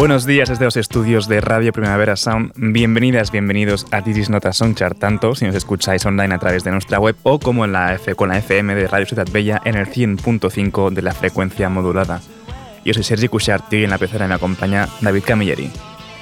[0.00, 2.52] Buenos días desde los estudios de Radio Primavera Sound.
[2.56, 6.98] Bienvenidas, bienvenidos a This Nota Soundchart, tanto si nos escucháis online a través de nuestra
[6.98, 9.88] web o como en la F con la FM de Radio Ciudad Bella en el
[9.88, 12.22] 100.5 de la frecuencia modulada.
[12.82, 15.70] Yo soy Sergi Cushart y en la pecera me acompaña David Camilleri.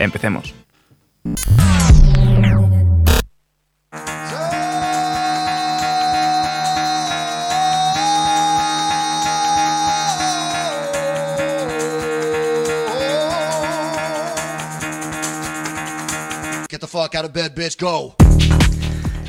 [0.00, 0.56] Empecemos.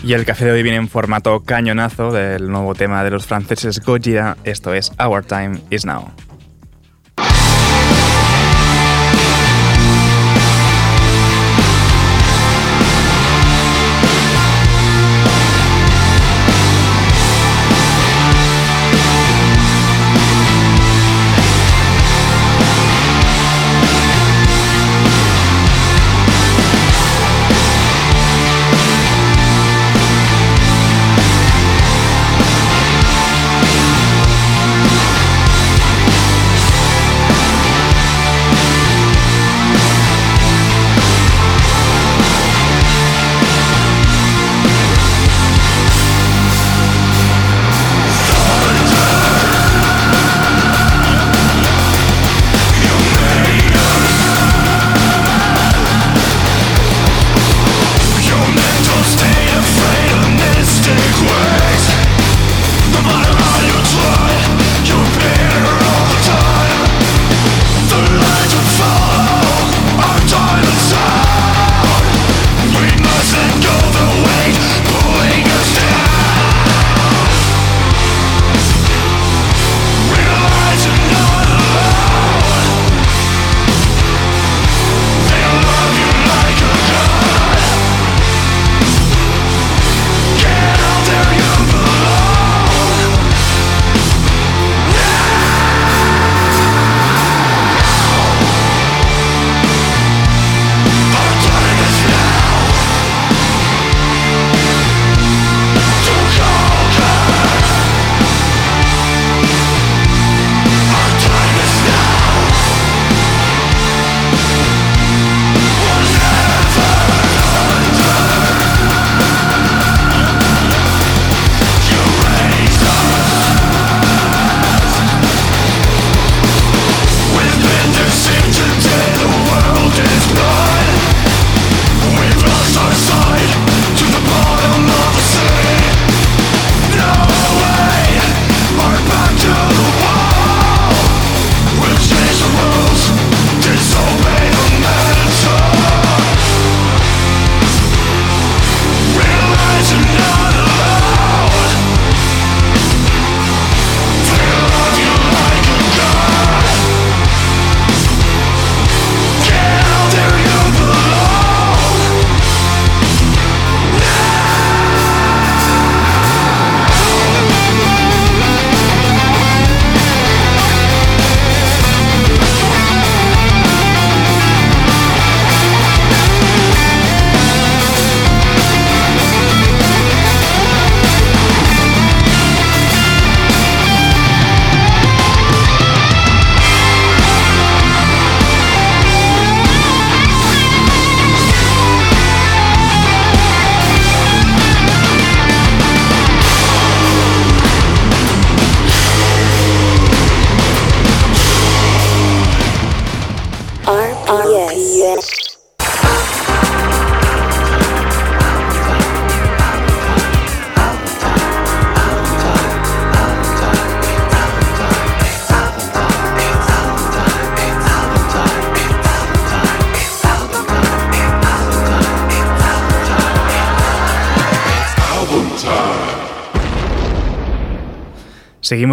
[0.03, 3.81] Y el café de hoy viene en formato cañonazo del nuevo tema de los franceses
[3.81, 4.37] Gojira.
[4.45, 6.11] Esto es Our Time Is Now.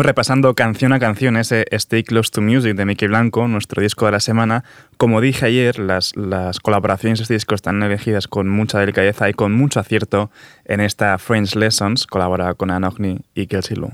[0.06, 4.12] Repasando canción a canción ese Stay Close to Music de Mickey Blanco, nuestro disco de
[4.12, 4.62] la semana.
[4.98, 9.34] Como dije ayer, las, las colaboraciones de este disco están elegidas con mucha delicadeza y
[9.34, 10.30] con mucho acierto
[10.64, 13.90] en esta French Lessons, colabora con Anogni y Kelsey Lou.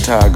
[0.00, 0.30] Guitar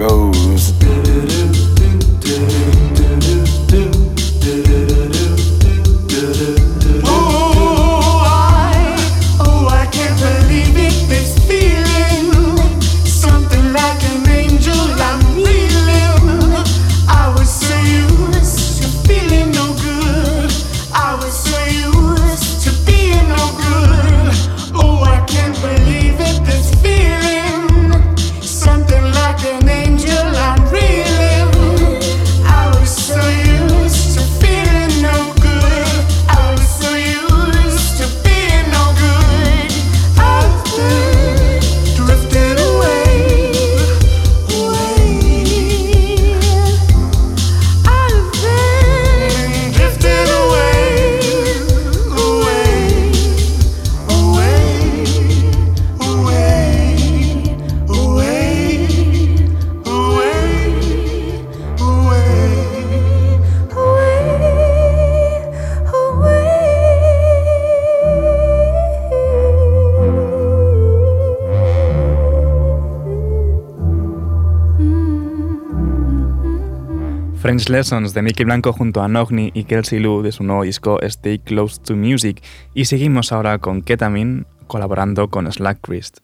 [77.75, 81.41] Lessons de Mickey Blanco junto a Nogni y Kelsey Lou de su nuevo disco Stay
[81.41, 82.41] Close to Music.
[82.73, 86.24] Y seguimos ahora con Ketamine colaborando con Slack Christ.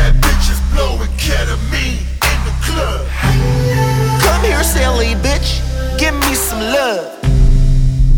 [4.81, 5.61] silly bitch,
[5.99, 7.21] give me some love.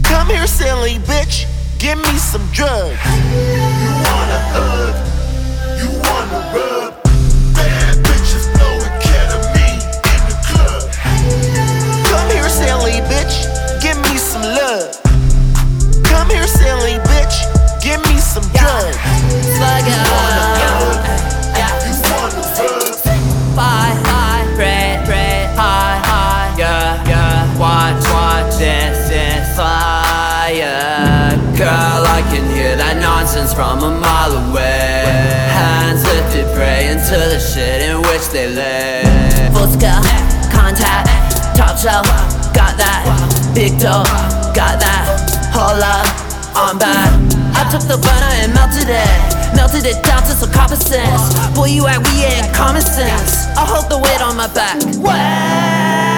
[0.01, 1.46] Come here, silly bitch,
[1.77, 2.98] give me some drugs.
[3.36, 4.96] You wanna hug,
[5.82, 6.73] you wanna.
[41.84, 42.08] Shelf,
[42.56, 43.04] got that.
[43.54, 44.08] Big dough,
[44.56, 45.04] got that.
[45.52, 46.08] Hold up,
[46.56, 47.12] I'm back.
[47.60, 49.20] I took the burner and melted it.
[49.54, 51.36] Melted it down to some copper sense.
[51.54, 53.48] Boy, you act we ain't common sense.
[53.60, 54.80] I hold the weight on my back.
[55.04, 56.12] Where?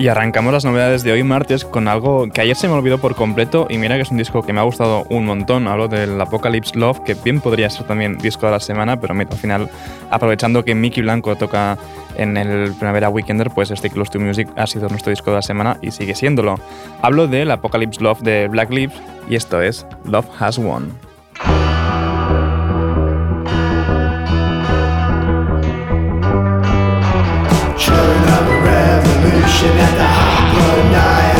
[0.00, 3.14] Y arrancamos las novedades de hoy martes con algo que ayer se me olvidó por
[3.14, 5.68] completo y mira que es un disco que me ha gustado un montón.
[5.68, 9.28] Hablo del Apocalypse Love, que bien podría ser también disco de la semana, pero al
[9.36, 9.68] final,
[10.10, 11.76] aprovechando que Mickey Blanco toca
[12.16, 15.42] en el Primavera Weekender, pues este Close to Music ha sido nuestro disco de la
[15.42, 16.58] semana y sigue siéndolo.
[17.02, 18.94] Hablo del Apocalypse Love de Black Lips
[19.28, 20.98] y esto es Love Has Won.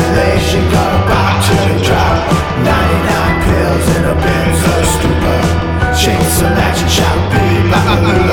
[0.01, 2.17] Annihilation Got a back to the drop
[2.63, 5.41] 99 pills in a benzo stupor
[5.95, 8.30] Change some action, shout beat back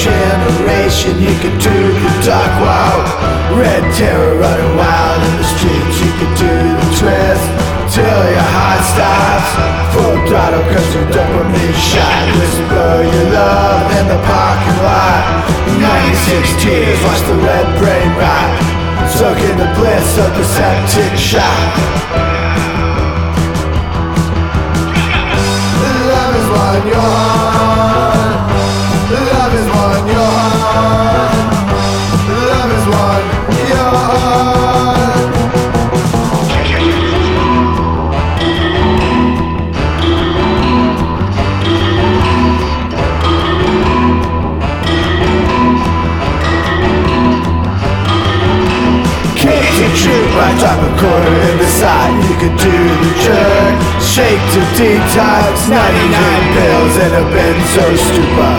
[0.00, 1.20] generation.
[1.20, 3.04] You can do the dark wow.
[3.52, 5.96] Red terror running wild in the streets.
[6.00, 7.44] You can do the twist
[7.92, 9.50] till your heart stops.
[9.92, 12.24] Full throttle cause your dopamine shot.
[12.40, 15.22] Whisper your love in the parking lot.
[15.76, 18.50] 96 tears, watch the red brain rot.
[19.16, 21.72] Soak in the bliss of the septic shock.
[26.08, 27.39] Love is one yawn.
[50.60, 53.76] Drop a quarter and decide you could do the jerk.
[53.96, 58.54] Shake to detox, 99 pills and a benzo stupor.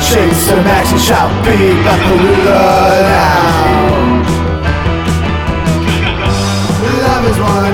[0.00, 2.64] Shake some action, shout beat Bacarula
[3.12, 3.92] now.
[7.04, 7.71] Love is one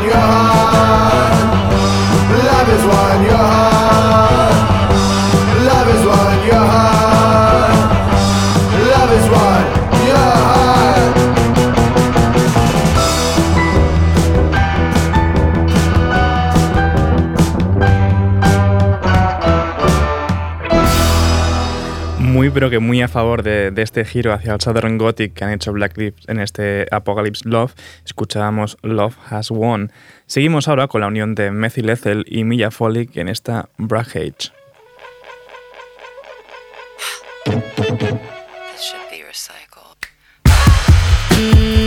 [22.49, 25.45] Muy, pero que muy a favor de, de este giro hacia el Southern Gothic que
[25.45, 27.75] han hecho Black Lips en este Apocalypse Love,
[28.07, 29.93] escuchábamos Love Has Won.
[30.25, 34.51] Seguimos ahora con la unión de Methyl Ethel y Milla Folic en esta Brahage.
[37.45, 38.93] This
[41.37, 41.78] should.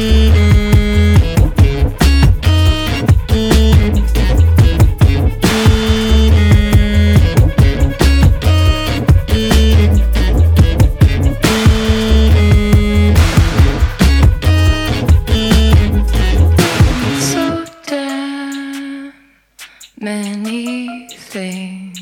[20.01, 21.99] Many things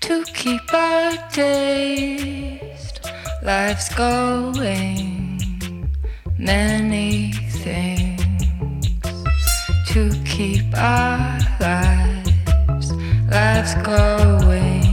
[0.00, 3.00] to keep our taste.
[3.42, 5.40] Life's going
[6.38, 7.32] many
[7.64, 8.20] things
[9.88, 12.92] to keep our lives.
[13.30, 14.84] Life's going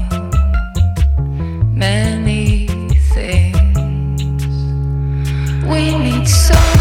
[1.77, 2.67] many
[3.13, 4.47] things.
[5.65, 6.76] We need so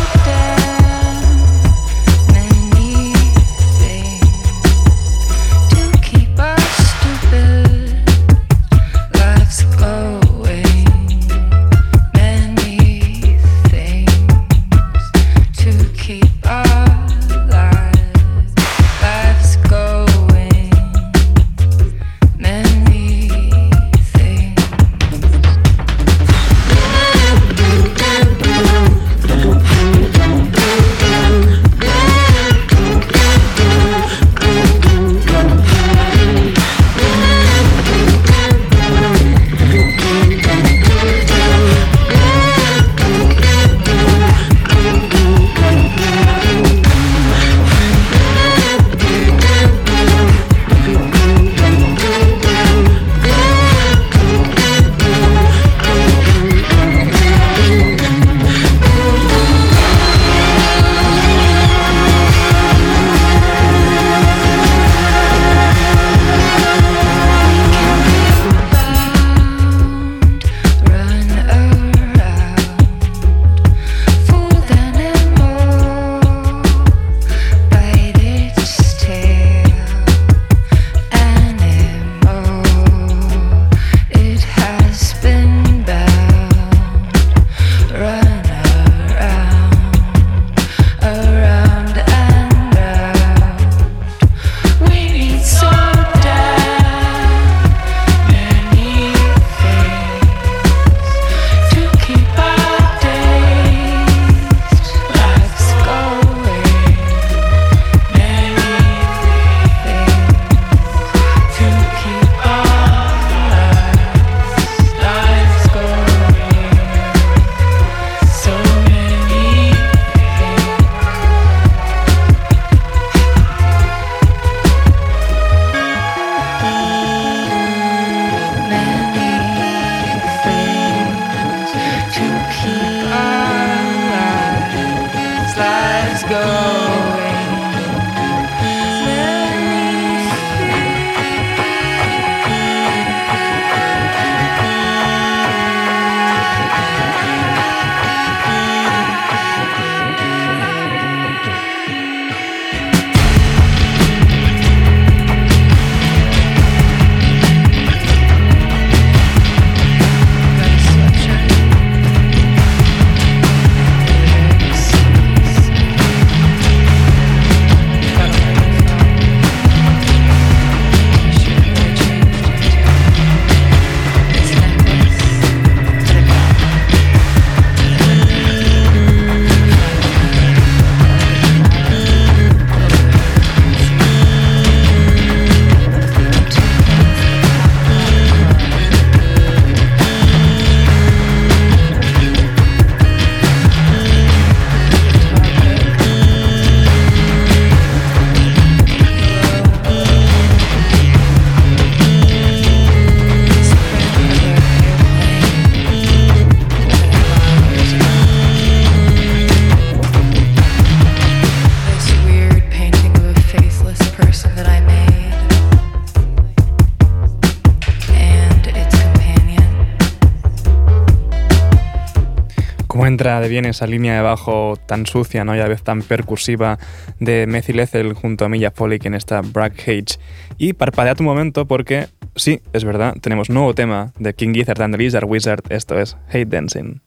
[223.27, 225.57] De bien esa línea de bajo tan sucia ¿no?
[225.57, 226.79] y a la vez tan percusiva
[227.19, 230.21] de Methyl Ethel junto a Milla Folic en esta Brack Cage.
[230.59, 234.95] Y parpadea tu momento porque, sí, es verdad, tenemos nuevo tema de King Gizzard and
[234.95, 237.01] the Lizard Wizard, esto es Hate Dancing.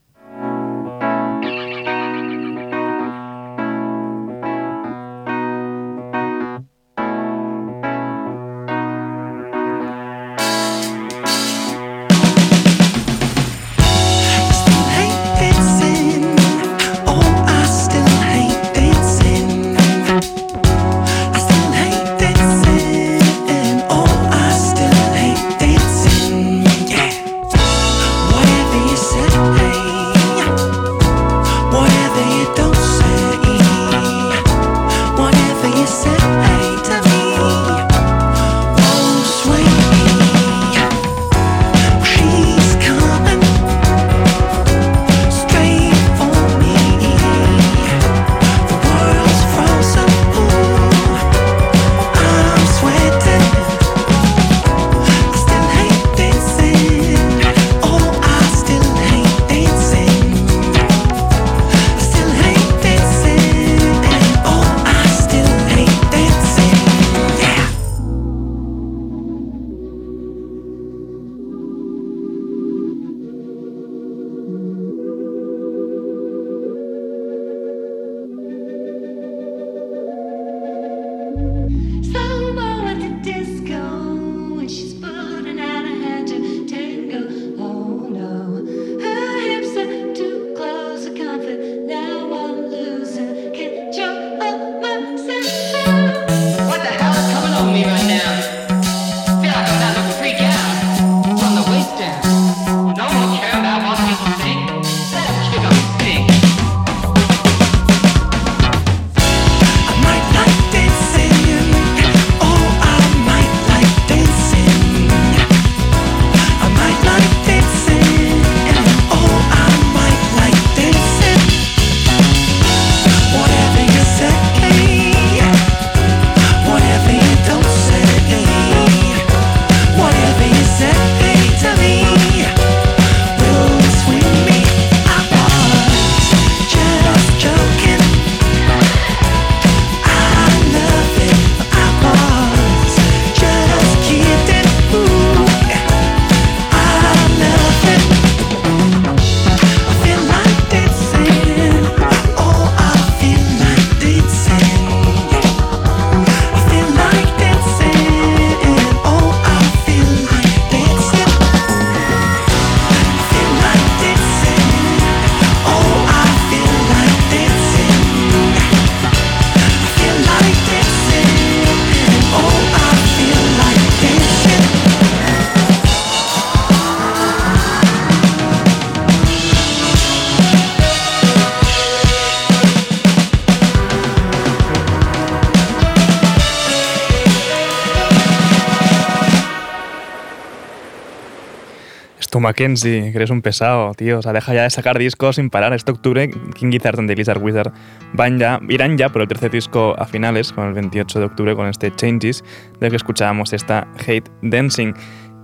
[192.39, 194.19] Mackenzie, que eres un pesado, tío.
[194.19, 195.73] O sea, deja ya de sacar discos sin parar.
[195.73, 197.71] Este octubre, King Gizzard and the Lizard Wizard
[198.13, 201.55] van ya, irán ya por el tercer disco a finales, con el 28 de octubre,
[201.55, 202.43] con este Changes,
[202.79, 204.93] del que escuchábamos esta Hate Dancing.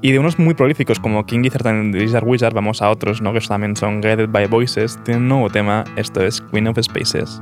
[0.01, 3.21] Y de unos muy prolíficos como King Gizzard and the Lizard Wizard, vamos a otros,
[3.21, 3.33] ¿no?
[3.33, 4.99] Que también son Guided by Voices.
[5.03, 7.41] Tienen un nuevo tema, esto es Queen of Spaces.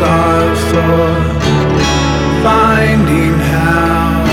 [0.00, 1.08] are for
[2.42, 4.24] finding how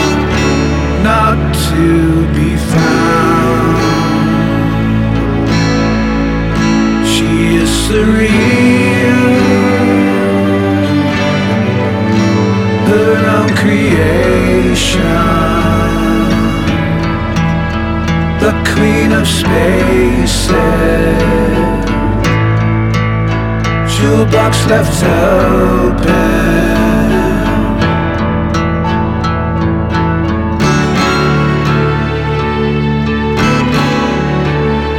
[1.04, 3.78] not to be found.
[7.08, 9.24] She is surreal,
[12.90, 15.02] her own creation,
[18.40, 20.52] the queen of spaces
[24.02, 24.26] two
[24.68, 26.02] left open.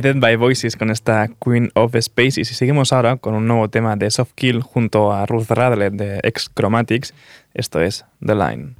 [0.00, 2.50] Guided by Voices con esta Queen of Spaces.
[2.50, 6.20] Y seguimos ahora con un nuevo tema de Soft Kill junto a Ruth Radlett de
[6.22, 7.12] Ex Chromatics.
[7.52, 8.76] Esto es The Line.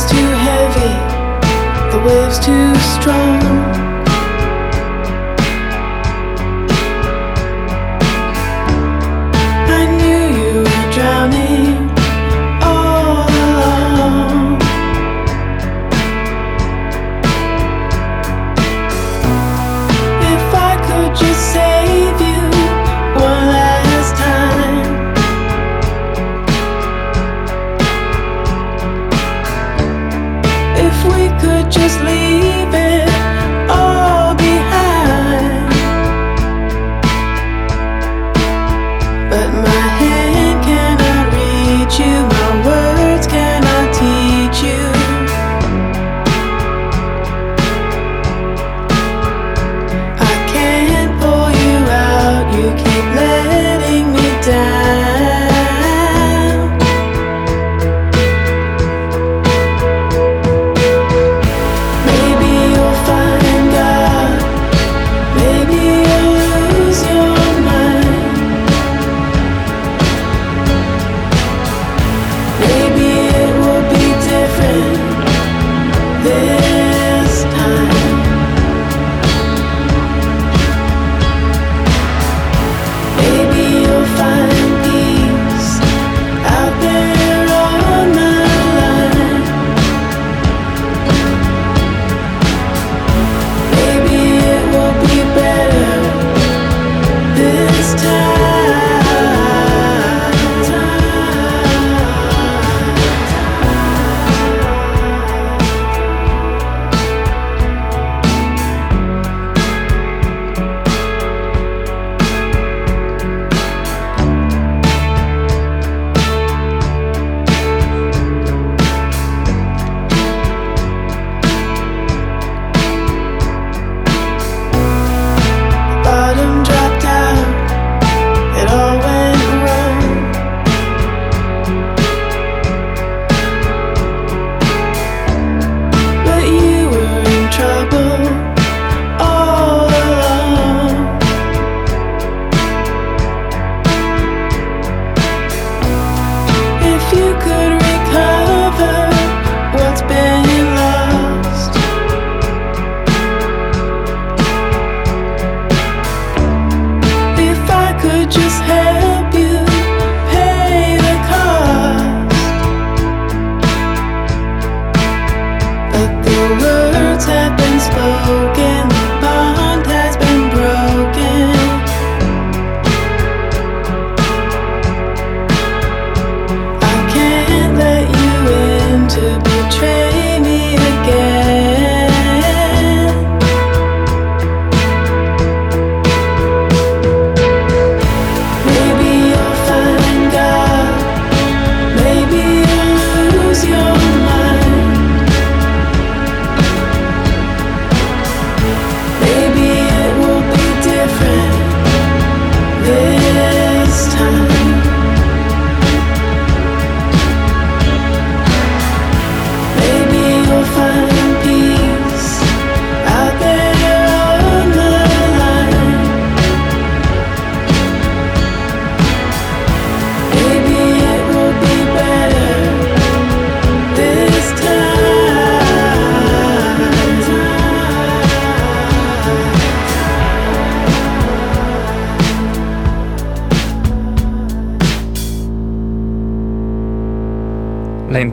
[0.00, 0.94] too heavy,
[1.92, 3.71] the wave's too strong.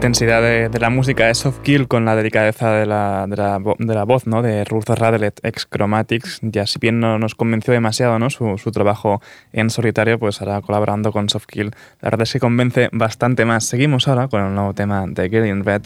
[0.10, 3.60] Intensidad de, de la música de Soft Kill con la delicadeza de la, de la,
[3.78, 4.42] de la voz ¿no?
[4.42, 6.40] de Ruth Radelet, ex Chromatics.
[6.42, 8.32] Ya si bien no nos convenció demasiado ¿no?
[8.32, 9.22] su, su trabajo
[9.54, 11.68] en solitario, pues ahora colaborando con Soft Kill.
[12.02, 13.66] La verdad es que convence bastante más.
[13.66, 15.84] Seguimos ahora con el nuevo tema de Girl in Red,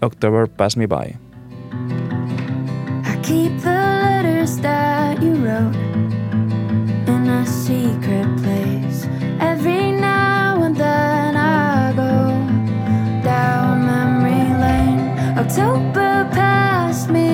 [0.00, 1.14] October Pass Me By.
[3.04, 5.76] I keep the letters that you wrote
[7.06, 9.06] in a secret place.
[9.38, 9.95] Every
[15.48, 17.25] October passed me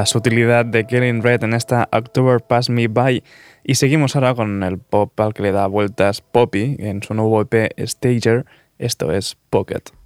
[0.00, 3.22] la sutilidad de Killing Red en esta October Pass Me By.
[3.62, 7.42] Y seguimos ahora con el pop al que le da vueltas Poppy en su nuevo
[7.42, 8.46] EP Stager.
[8.78, 9.99] Esto es Pocket.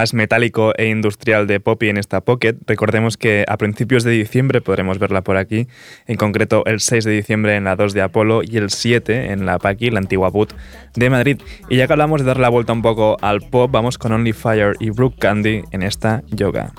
[0.00, 2.56] Más metálico e industrial de Poppy en esta Pocket.
[2.66, 5.68] Recordemos que a principios de diciembre podremos verla por aquí,
[6.06, 9.44] en concreto el 6 de diciembre en la 2 de Apolo y el 7 en
[9.44, 10.54] la Paki, la antigua boot
[10.94, 11.42] de Madrid.
[11.68, 14.32] Y ya que hablamos de dar la vuelta un poco al pop, vamos con Only
[14.32, 16.72] Fire y Brooke Candy en esta yoga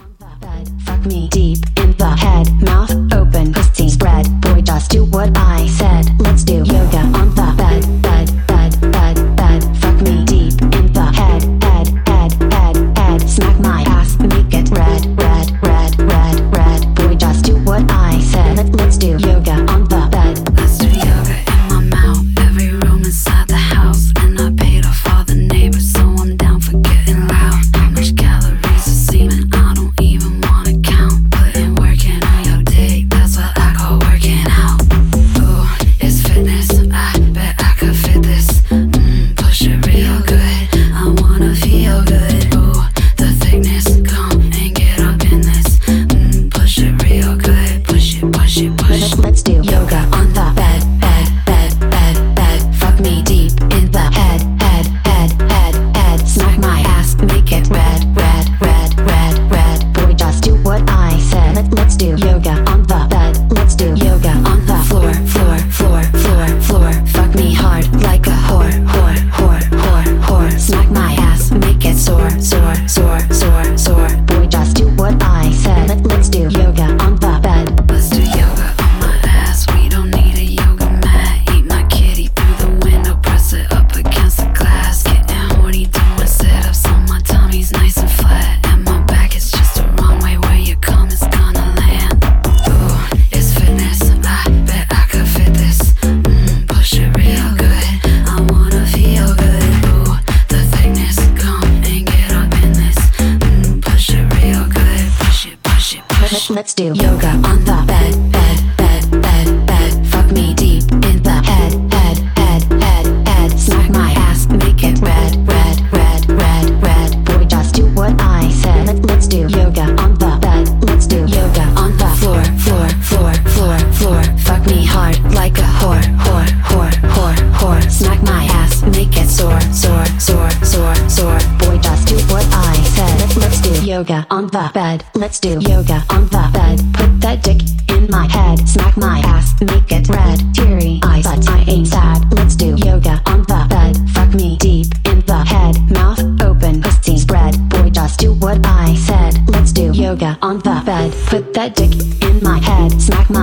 [139.65, 140.39] make it red.
[140.53, 142.31] Teary eyes, I ain't sad.
[142.33, 143.97] Let's do yoga on the bed.
[144.11, 145.75] Fuck me deep in the head.
[145.91, 147.57] Mouth open, pussy spread.
[147.69, 149.47] Boy, just do what I said.
[149.49, 151.13] Let's do yoga on the bed.
[151.27, 151.93] Put that dick
[152.23, 153.01] in my head.
[153.01, 153.40] Smack my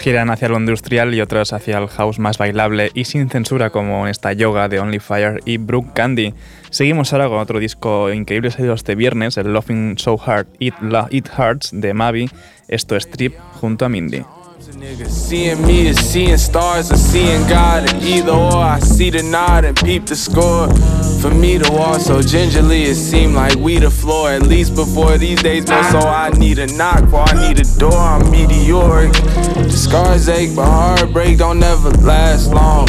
[0.00, 4.04] Giran hacia lo industrial y otras hacia el house más bailable y sin censura como
[4.06, 6.34] en esta yoga de Only Fire y Brooke Candy.
[6.70, 11.08] Seguimos ahora con otro disco increíble salido este viernes, el Loving So Hard It, La-
[11.72, 12.30] de Mavi.
[12.68, 14.22] Esto es Trip junto a Mindy.
[14.80, 19.22] Nigga, seeing me is seeing stars or seeing God, and either or I see the
[19.22, 20.68] nod and peep the score.
[21.20, 24.30] For me to walk so gingerly, it seemed like we the floor.
[24.30, 27.78] At least before these days, more so I need a knock, for I need a
[27.78, 27.92] door.
[27.92, 29.12] I'm meteoric.
[29.12, 32.88] The scars ache, but heartbreak don't never last long.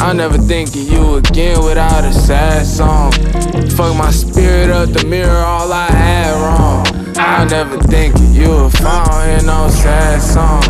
[0.00, 3.12] I never think of you again without a sad song.
[3.76, 6.87] Fuck my spirit up the mirror, all I had wrong.
[7.20, 10.62] I never think you if I don't hear no sad song.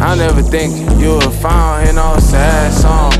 [0.00, 3.12] I never think you if I don't hear no sad song.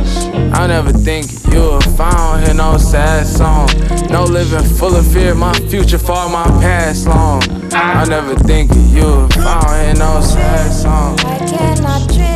[0.52, 3.68] I never think you if I don't hear no sad song.
[4.10, 7.42] No living full of fear, my future far my past long.
[7.72, 11.18] I never think you if I don't hear no sad song.
[11.20, 12.33] I cannot trip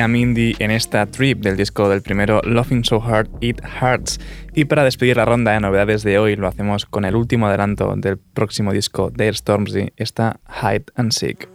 [0.00, 4.20] A Mindy en esta trip del disco del primero Loving So Hard It Hurts.
[4.52, 7.94] Y para despedir la ronda de novedades de hoy lo hacemos con el último adelanto
[7.96, 11.48] del próximo disco de Stormzy, esta Hide and Seek.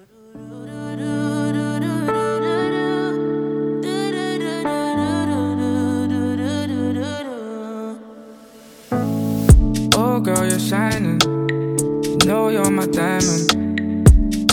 [9.96, 11.20] Oh girl, you're shining.
[11.22, 13.54] You know you're my diamond.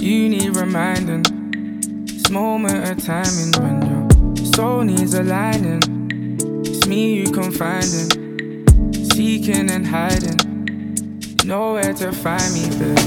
[0.00, 1.47] You need reminding.
[2.28, 5.80] This moment of timing when your soul needs aligning.
[6.62, 8.10] It's me you confiding,
[9.12, 10.36] seeking and hiding.
[11.22, 12.98] You know to find me, babe.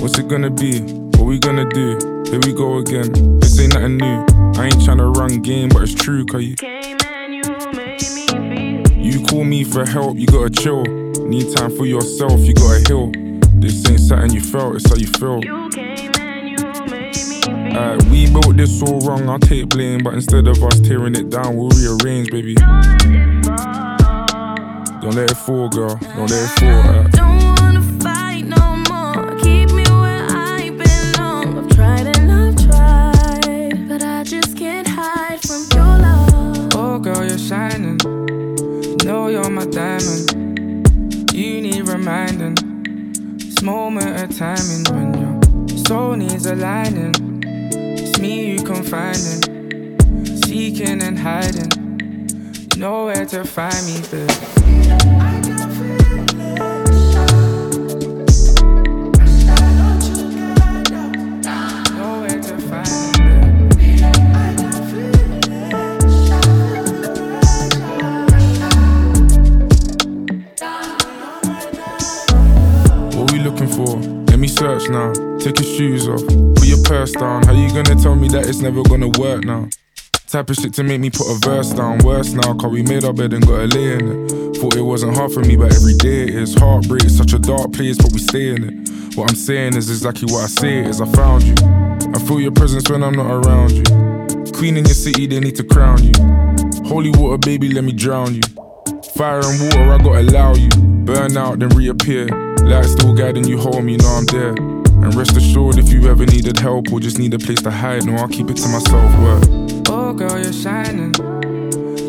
[0.00, 0.80] What's it gonna be?
[1.18, 1.98] What we gonna do?
[2.30, 3.40] Here we go again.
[3.40, 4.24] This ain't nothing new.
[4.56, 6.56] I ain't tryna run game, but it's true, cause you.
[9.30, 10.82] Call me for help, you gotta chill.
[10.82, 13.12] Need time for yourself, you gotta heal.
[13.60, 15.40] This ain't something you felt, it's how you feel.
[17.78, 21.30] Uh, we built this all wrong, I'll take blame, but instead of us tearing it
[21.30, 22.56] down, we'll rearrange, baby.
[25.00, 25.94] Don't let it fall, girl.
[25.94, 27.26] Don't let it fall.
[27.26, 27.29] Uh.
[43.70, 47.14] Moment of timing when your soul needs aligning.
[47.72, 49.42] It's me you confiding,
[50.42, 51.70] seeking and hiding.
[52.74, 54.49] You know where to find me, babe.
[77.90, 79.68] How gonna tell me that it's never gonna work now?
[80.28, 81.98] Type of shit to make me put a verse down.
[82.04, 84.58] Worse now, cause we made our bed and got a lay in it.
[84.58, 86.54] Thought it wasn't hard for me, but every day it is.
[86.54, 89.16] Heartbreak, such a dark place, but we stay in it.
[89.16, 91.00] What I'm saying is exactly what I say is.
[91.00, 91.56] I found you.
[92.14, 93.82] I feel your presence when I'm not around you.
[94.52, 96.14] Queen in your city, they need to crown you.
[96.86, 98.42] Holy water, baby, let me drown you.
[99.16, 100.68] Fire and water, I gotta allow you.
[101.04, 102.26] Burn out, then reappear.
[102.62, 104.79] Light still guiding you home, you know I'm there.
[105.02, 108.04] And rest assured, if you ever needed help or just need a place to hide,
[108.04, 109.12] no, I'll keep it to myself.
[109.88, 111.12] Oh girl, you're shining.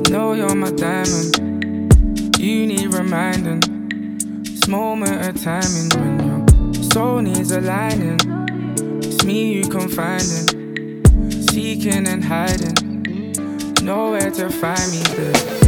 [0.10, 1.38] Know you're my diamond.
[2.38, 3.62] You need reminding.
[4.44, 8.20] This moment of timing when your soul needs aligning.
[9.04, 11.02] It's me you confiding,
[11.50, 13.34] seeking and hiding.
[13.84, 15.61] Nowhere to find me, babe.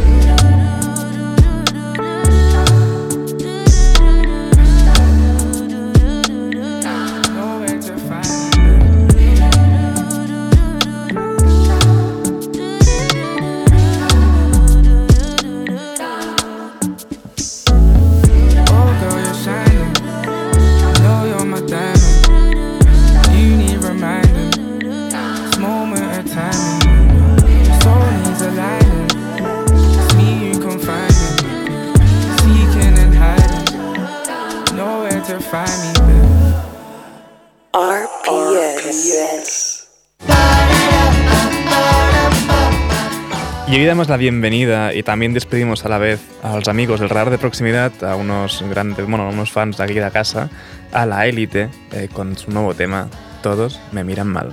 [43.94, 47.38] Damos la bienvenida y también despedimos a la vez a los amigos del radar de
[47.38, 50.50] proximidad, a unos grandes, bueno, a unos fans de aquí de casa,
[50.90, 53.06] a la élite, eh, con su nuevo tema,
[53.40, 54.52] Todos me miran mal.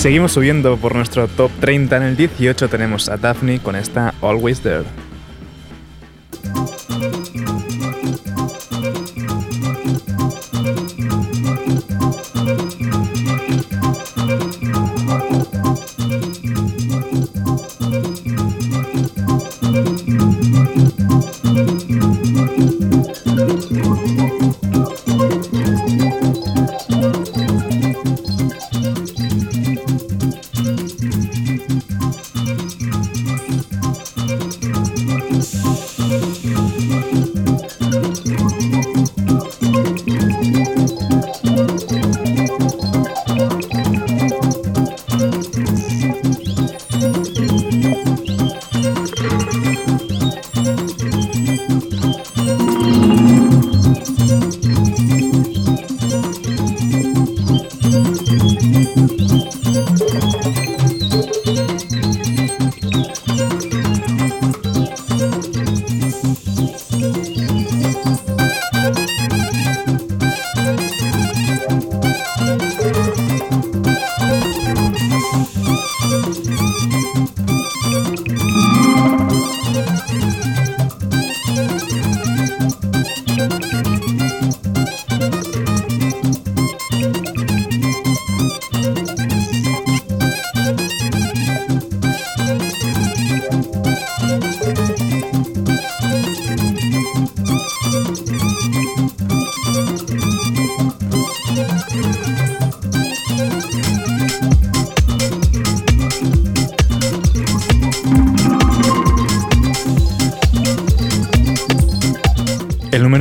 [0.00, 1.98] Seguimos subiendo por nuestro top 30.
[1.98, 5.09] En el 18 tenemos a Daphne con esta Always There.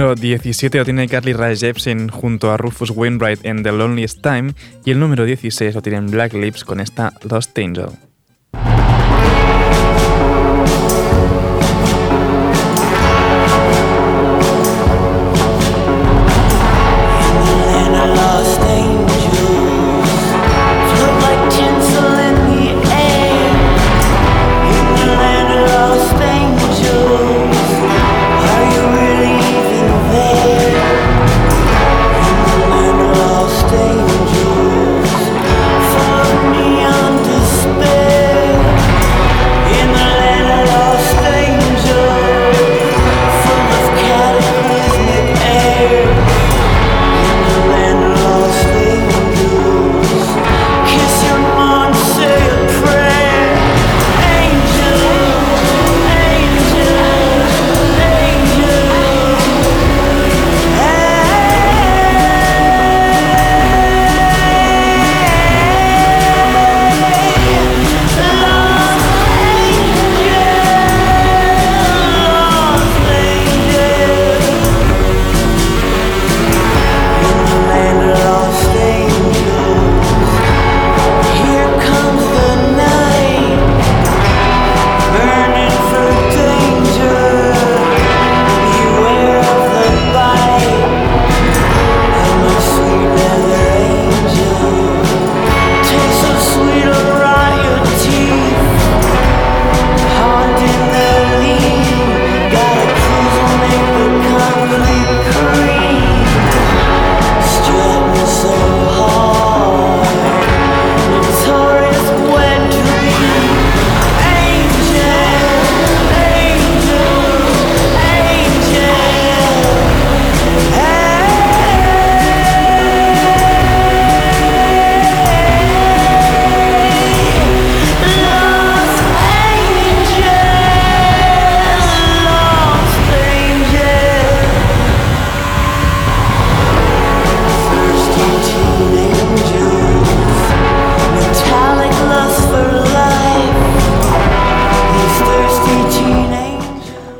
[0.10, 4.55] Número 17 lo tiene Carly Rae Jepsen junto a Rufus Wainwright en The Loneliest Time
[4.84, 8.09] y el número 16 lo tienen Black Lips con esta Lost Angel.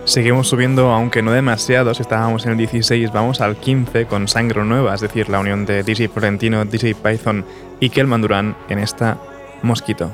[0.10, 4.66] Seguimos subiendo, aunque no demasiado, si estábamos en el 16, vamos al 15 con Sangre
[4.66, 7.46] Nueva, es decir, la unión de DJ Florentino, DJ Python
[7.80, 9.20] y Kelman Durán en esta
[9.62, 10.12] Mosquito.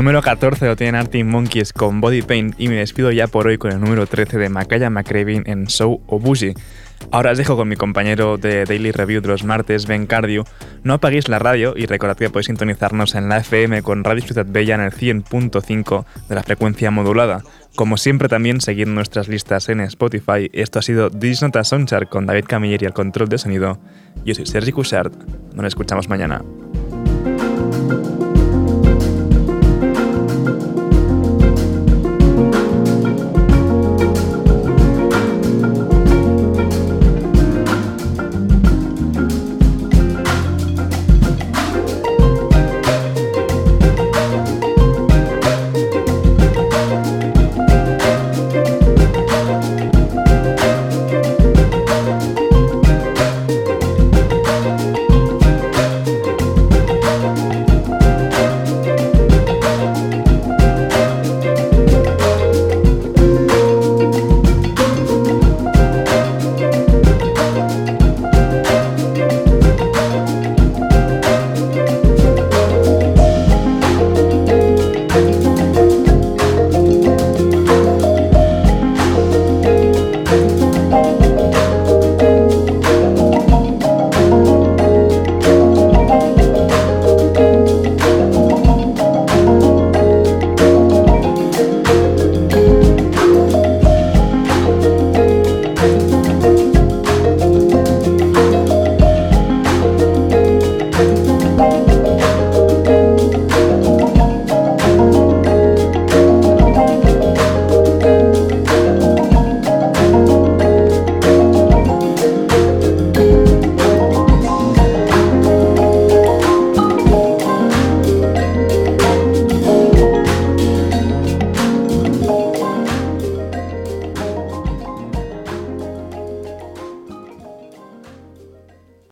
[0.00, 3.58] Número 14 lo tienen Arctic Monkeys con Body Paint y me despido ya por hoy
[3.58, 6.54] con el número 13 de Makaya McCravin en Show Obushi.
[7.10, 10.44] Ahora os dejo con mi compañero de Daily Review de los martes, Ben Cardio.
[10.84, 14.46] No apaguéis la radio y recordad que podéis sintonizarnos en la FM con Radio Ciudad
[14.48, 17.42] Bella en el 100.5 de la frecuencia modulada.
[17.76, 20.48] Como siempre también seguid nuestras listas en Spotify.
[20.54, 23.78] Esto ha sido This Nota Soundchart con David Camilleri al control de sonido.
[24.24, 25.12] Yo soy Sergi Cushart.
[25.54, 26.42] Nos escuchamos mañana.